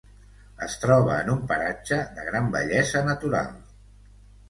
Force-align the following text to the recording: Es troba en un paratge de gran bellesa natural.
Es 0.67 0.77
troba 0.85 1.17
en 1.17 1.29
un 1.35 1.45
paratge 1.53 2.01
de 2.17 2.27
gran 2.33 2.51
bellesa 2.59 3.07
natural. 3.15 3.57